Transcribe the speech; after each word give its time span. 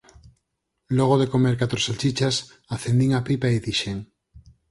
Logo 0.97 1.15
de 1.21 1.27
comer 1.33 1.55
catro 1.61 1.77
salchichas, 1.85 2.35
acendín 2.75 3.11
a 3.17 3.21
pipa 3.27 3.47
e 3.55 3.57
dixen: 3.67 3.97